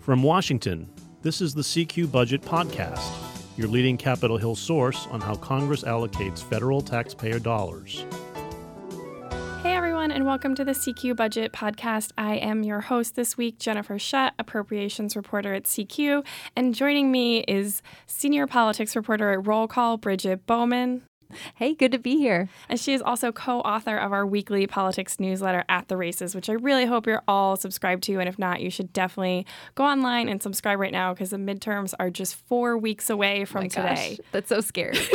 [0.00, 0.88] From Washington,
[1.20, 3.06] this is the CQ Budget Podcast,
[3.58, 8.06] your leading Capitol Hill source on how Congress allocates federal taxpayer dollars.
[9.62, 12.12] Hey everyone, and welcome to the CQ Budget Podcast.
[12.16, 16.24] I am your host this week, Jennifer Shutt, appropriations reporter at CQ,
[16.56, 21.02] and joining me is senior politics reporter at Roll Call, Bridget Bowman.
[21.54, 22.48] Hey, good to be here.
[22.68, 26.48] And she is also co author of our weekly politics newsletter, At the Races, which
[26.48, 28.18] I really hope you're all subscribed to.
[28.18, 31.94] And if not, you should definitely go online and subscribe right now because the midterms
[31.98, 34.16] are just four weeks away from oh today.
[34.18, 34.98] Gosh, that's so scary.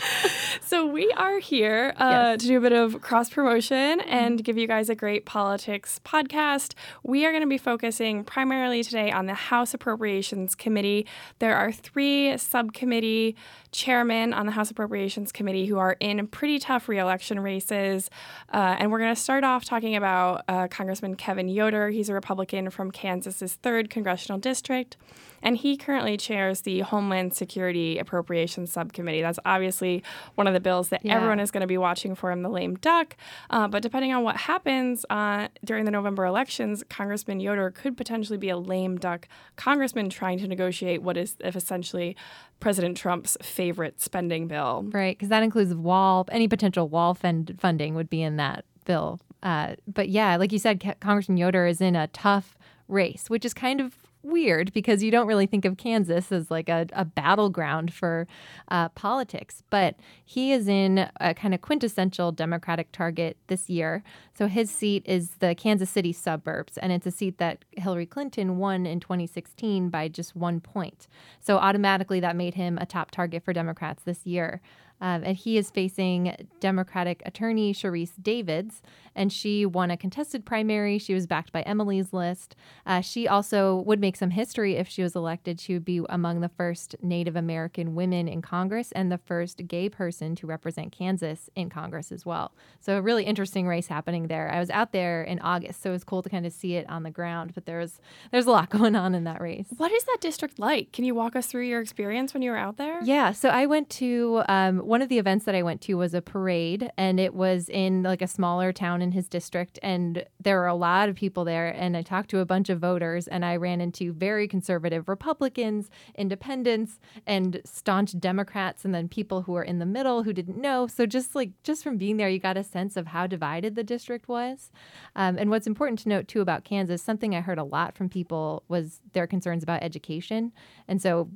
[0.70, 2.42] so we are here uh, yes.
[2.42, 6.74] to do a bit of cross promotion and give you guys a great politics podcast.
[7.02, 11.08] We are going to be focusing primarily today on the House Appropriations Committee.
[11.40, 13.34] There are three subcommittee
[13.72, 18.08] chairmen on the House Appropriations Committee who are in pretty tough reelection races.
[18.54, 21.90] Uh, and we're going to start off talking about uh, Congressman Kevin Yoder.
[21.90, 24.96] He's a Republican from Kansas's 3rd Congressional District
[25.42, 29.22] and he currently chairs the Homeland Security Appropriations Subcommittee.
[29.22, 30.02] That's obviously
[30.34, 31.16] one of the bills that yeah.
[31.16, 33.16] everyone is going to be watching for him, the lame duck.
[33.50, 38.38] Uh, but depending on what happens uh, during the November elections, Congressman Yoder could potentially
[38.38, 42.16] be a lame duck congressman trying to negotiate what is essentially
[42.60, 44.84] President Trump's favorite spending bill.
[44.92, 49.20] Right, because that includes wall, any potential wall fund funding would be in that bill.
[49.42, 53.54] Uh, but yeah, like you said, Congressman Yoder is in a tough race, which is
[53.54, 57.92] kind of weird because you don't really think of Kansas as like a, a battleground
[57.92, 58.26] for
[58.68, 59.62] uh, politics.
[59.70, 64.02] But he is in a kind of quintessential Democratic target this year.
[64.36, 68.58] So his seat is the Kansas City suburbs, and it's a seat that Hillary Clinton
[68.58, 71.08] won in 2016 by just one point.
[71.40, 74.60] So automatically that made him a top target for Democrats this year.
[75.00, 78.82] Um, and he is facing Democratic attorney Sharice Davids,
[79.14, 80.98] and she won a contested primary.
[80.98, 82.54] She was backed by Emily's List.
[82.86, 85.60] Uh, she also would make some history if she was elected.
[85.60, 89.88] She would be among the first Native American women in Congress and the first gay
[89.88, 92.52] person to represent Kansas in Congress as well.
[92.78, 94.50] So, a really interesting race happening there.
[94.50, 96.88] I was out there in August, so it was cool to kind of see it
[96.88, 98.00] on the ground, but there's
[98.30, 99.66] there's a lot going on in that race.
[99.76, 100.92] What is that district like?
[100.92, 103.02] Can you walk us through your experience when you were out there?
[103.02, 106.14] Yeah, so I went to um, one of the events that I went to was
[106.14, 110.58] a parade, and it was in like a smaller town in his district, and there
[110.58, 111.68] were a lot of people there.
[111.68, 115.90] And I talked to a bunch of voters, and I ran into very conservative Republicans,
[116.16, 120.88] independents, and staunch Democrats, and then people who were in the middle who didn't know.
[120.88, 123.84] So just like just from being there, you got a sense of how divided the
[123.84, 124.72] district was.
[125.14, 128.08] Um, and what's important to note too about Kansas, something I heard a lot from
[128.08, 130.50] people was their concerns about education,
[130.88, 131.30] and so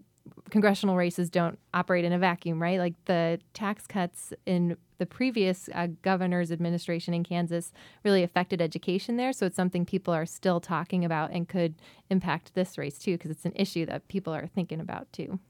[0.51, 2.79] congressional races don't operate in a vacuum, right?
[2.79, 7.73] Like the tax cuts in the previous uh, governor's administration in Kansas
[8.05, 9.33] really affected education there.
[9.33, 11.75] So it's something people are still talking about and could
[12.11, 15.41] impact this race too, because it's an issue that people are thinking about too.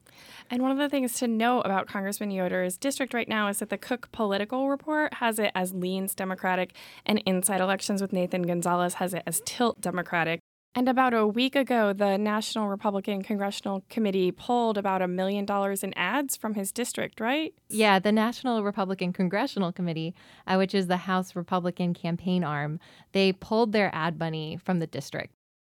[0.49, 3.69] And one of the things to know about Congressman Yoder's district right now is that
[3.69, 6.73] the Cook Political Report has it as leans Democratic,
[7.05, 10.39] and Inside Elections with Nathan Gonzalez has it as tilt Democratic.
[10.77, 15.85] And about a week ago, the National Republican Congressional Committee pulled about a million dollars
[15.85, 17.53] in ads from his district, right?
[17.69, 20.13] Yeah, the National Republican Congressional Committee,
[20.45, 22.81] uh, which is the House Republican campaign arm,
[23.13, 25.34] they pulled their ad money from the district.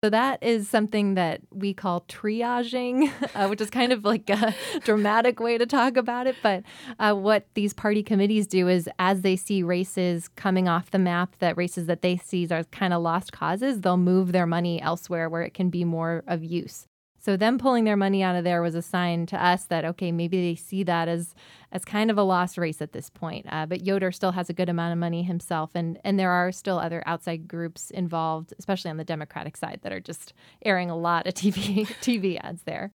[0.05, 4.53] So that is something that we call triaging, uh, which is kind of like a
[4.83, 6.35] dramatic way to talk about it.
[6.43, 6.61] But
[6.99, 11.35] uh, what these party committees do is, as they see races coming off the map,
[11.39, 15.27] that races that they see are kind of lost causes, they'll move their money elsewhere
[15.27, 16.87] where it can be more of use.
[17.25, 20.11] So them pulling their money out of there was a sign to us that okay,
[20.11, 21.33] maybe they see that as
[21.71, 23.47] as kind of a lost race at this point.
[23.49, 26.51] Uh, but Yoder still has a good amount of money himself, and and there are
[26.51, 30.95] still other outside groups involved, especially on the Democratic side, that are just airing a
[30.95, 32.91] lot of TV TV ads there.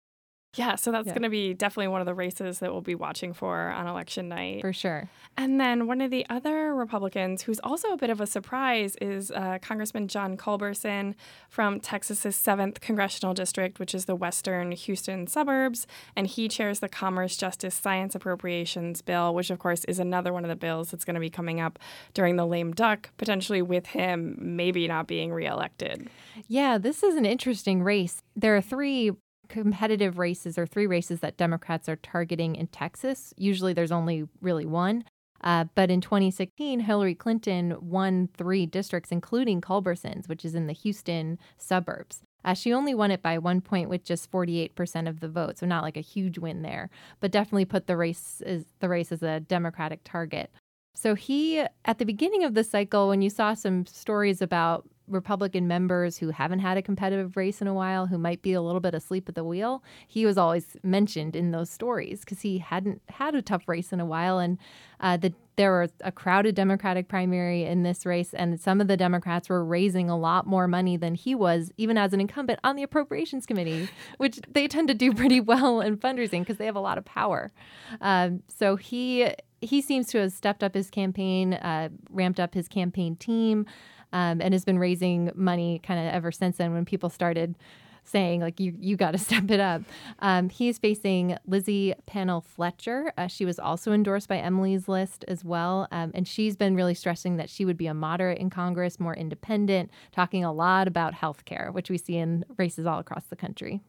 [0.57, 1.13] Yeah, so that's yeah.
[1.13, 4.29] going to be definitely one of the races that we'll be watching for on election
[4.29, 4.63] night.
[4.63, 5.09] For sure.
[5.37, 9.31] And then one of the other Republicans who's also a bit of a surprise is
[9.31, 11.15] uh, Congressman John Culberson
[11.49, 15.87] from Texas's 7th Congressional District, which is the western Houston suburbs.
[16.17, 20.45] And he chairs the Commerce, Justice, Science Appropriations Bill, which, of course, is another one
[20.45, 21.79] of the bills that's going to be coming up
[22.13, 26.09] during the lame duck, potentially with him maybe not being reelected.
[26.49, 28.21] Yeah, this is an interesting race.
[28.35, 29.13] There are three
[29.51, 33.35] competitive races or three races that Democrats are targeting in Texas.
[33.37, 35.05] Usually there's only really one.
[35.43, 40.73] Uh, but in 2016, Hillary Clinton won three districts, including Culberson's, which is in the
[40.73, 42.23] Houston suburbs.
[42.45, 45.67] Uh, she only won it by one point with just 48% of the vote, so
[45.67, 49.23] not like a huge win there, but definitely put the race as the race as
[49.23, 50.51] a Democratic target.
[50.95, 55.69] So he, at the beginning of the cycle, when you saw some stories about Republican
[55.69, 58.81] members who haven't had a competitive race in a while, who might be a little
[58.81, 63.03] bit asleep at the wheel, he was always mentioned in those stories because he hadn't
[63.09, 64.39] had a tough race in a while.
[64.39, 64.59] And
[65.01, 68.97] uh, the, there was a crowded Democratic primary in this race, and some of the
[68.97, 72.77] Democrats were raising a lot more money than he was, even as an incumbent on
[72.77, 76.77] the Appropriations Committee, which they tend to do pretty well in fundraising because they have
[76.77, 77.53] a lot of power.
[78.01, 82.69] Um, so he he seems to have stepped up his campaign, uh, ramped up his
[82.69, 83.67] campaign team,
[84.13, 87.57] um, and has been raising money kind of ever since then when people started
[88.03, 89.83] saying like you you got to step it up.
[90.21, 93.13] Um, he's facing Lizzie Pannill Fletcher.
[93.17, 96.95] Uh, she was also endorsed by Emily's list as well, um, and she's been really
[96.95, 101.15] stressing that she would be a moderate in Congress, more independent, talking a lot about
[101.15, 103.81] health care, which we see in races all across the country.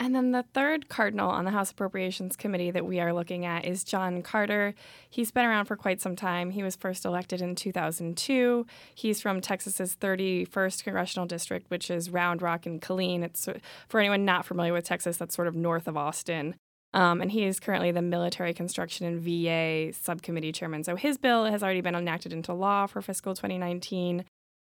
[0.00, 3.64] And then the third cardinal on the House Appropriations Committee that we are looking at
[3.64, 4.74] is John Carter.
[5.08, 6.50] He's been around for quite some time.
[6.50, 8.66] He was first elected in 2002.
[8.94, 13.22] He's from Texas's 31st congressional district, which is Round Rock and Killeen.
[13.22, 13.48] It's
[13.88, 16.56] for anyone not familiar with Texas, that's sort of north of Austin.
[16.94, 20.84] Um, and he is currently the Military Construction and VA Subcommittee Chairman.
[20.84, 24.24] So his bill has already been enacted into law for fiscal 2019.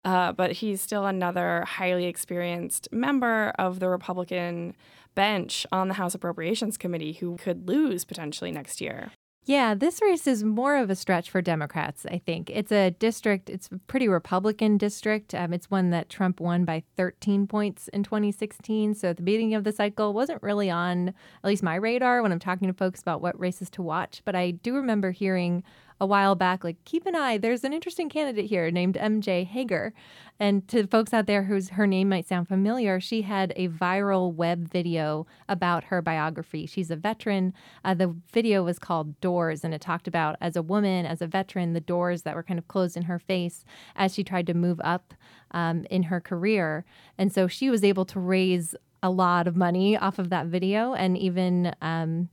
[0.07, 4.77] Uh, but he's still another highly experienced member of the Republican
[5.17, 9.11] bench on the House Appropriations Committee who could lose potentially next year.
[9.47, 12.51] Yeah, this race is more of a stretch for Democrats, I think.
[12.51, 15.35] It's a district, it's a pretty Republican district.
[15.35, 18.95] Um, it's one that Trump won by 13 points in 2016.
[18.95, 22.33] So at the beginning of the cycle, wasn't really on at least my radar when
[22.33, 24.21] I'm talking to folks about what races to watch.
[24.25, 25.63] But I do remember hearing
[26.01, 29.93] a while back, like, keep an eye, there's an interesting candidate here named MJ Hegar.
[30.39, 34.35] And to folks out there whose her name might sound familiar, she had a viral
[34.35, 36.67] web video about her biography.
[36.67, 37.55] She's a veteran.
[37.85, 41.27] Uh, the video was called Doors, and it talked about, as a woman, as a
[41.27, 43.65] veteran, the doors that were kind of closed in her face
[43.95, 45.15] as she tried to move up
[45.53, 46.85] um, in her career.
[47.17, 50.93] And so she was able to raise a lot of money off of that video
[50.93, 52.29] and even um,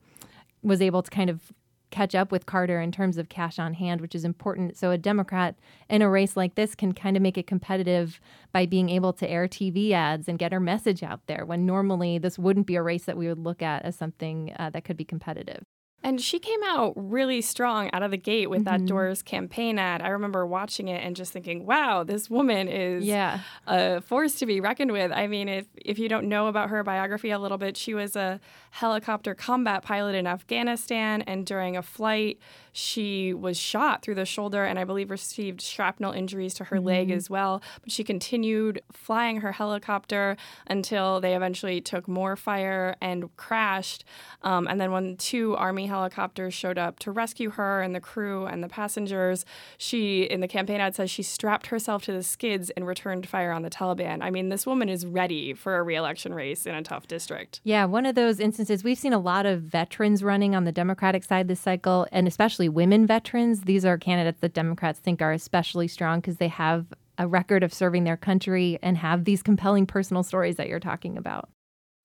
[0.62, 1.54] was able to kind of
[1.94, 4.76] catch up with Carter in terms of cash on hand, which is important.
[4.76, 5.56] So a Democrat
[5.90, 8.20] in a race like this can kind of make it competitive
[8.52, 12.18] by being able to air TV ads and get her message out there when normally
[12.18, 14.98] this wouldn't be a race that we would look at as something uh, that could
[14.98, 15.64] be competitive.
[16.04, 18.84] And she came out really strong out of the gate with mm-hmm.
[18.84, 20.02] that Doors campaign ad.
[20.02, 23.40] I remember watching it and just thinking, "Wow, this woman is yeah.
[23.66, 26.84] a force to be reckoned with." I mean, if if you don't know about her
[26.84, 28.40] biography a little bit, she was a
[28.72, 32.38] helicopter combat pilot in Afghanistan, and during a flight,
[32.74, 36.88] she was shot through the shoulder and I believe received shrapnel injuries to her mm-hmm.
[36.88, 37.62] leg as well.
[37.82, 40.36] But she continued flying her helicopter
[40.68, 44.04] until they eventually took more fire and crashed.
[44.42, 48.48] Um, and then when two Army helicopters showed up to rescue her and the crew
[48.48, 49.46] and the passengers,
[49.78, 53.52] she, in the campaign ad, says she strapped herself to the skids and returned fire
[53.52, 54.24] on the Taliban.
[54.24, 57.62] I mean, this woman is ready for a reelection race in a tough district.
[57.64, 61.24] Yeah, one of those instances, we've seen a lot of veterans running on the Democratic
[61.24, 63.62] side this cycle, and especially women veterans.
[63.62, 66.88] These are candidates that Democrats think are especially strong because they have
[67.20, 71.18] a record of serving their country and have these compelling personal stories that you're talking
[71.18, 71.50] about.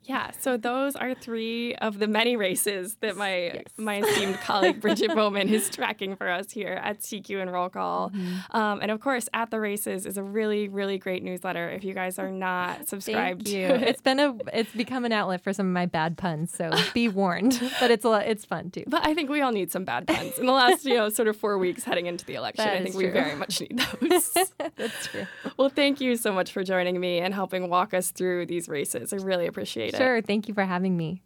[0.09, 3.65] Yeah, so those are three of the many races that my yes.
[3.77, 8.09] my esteemed colleague Bridget Bowman is tracking for us here at CQ and Roll Call.
[8.09, 8.57] Mm-hmm.
[8.57, 11.69] Um, and of course, at the races is a really really great newsletter.
[11.69, 15.43] If you guys are not subscribed to it, it's been a it's become an outlet
[15.43, 16.55] for some of my bad puns.
[16.55, 18.85] So be warned, but it's a lot, it's fun too.
[18.87, 21.29] But I think we all need some bad puns in the last you know sort
[21.29, 22.65] of four weeks heading into the election.
[22.65, 23.05] That I think true.
[23.05, 24.33] we very much need those.
[24.77, 25.27] That's true.
[25.59, 29.13] Well, thank you so much for joining me and helping walk us through these races.
[29.13, 29.98] I really appreciate it.
[29.99, 30.23] Sure.
[30.23, 31.23] Thank you for having me.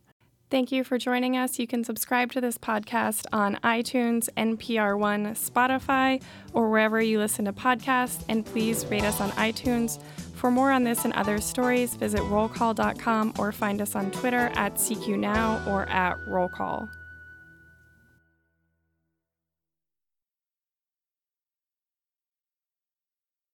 [0.50, 1.58] Thank you for joining us.
[1.58, 7.46] You can subscribe to this podcast on iTunes, NPR One, Spotify, or wherever you listen
[7.46, 8.22] to podcasts.
[8.28, 9.98] And please rate us on iTunes.
[10.34, 14.74] For more on this and other stories, visit rollcall.com or find us on Twitter at
[14.74, 16.90] CQ Now or at Roll Call.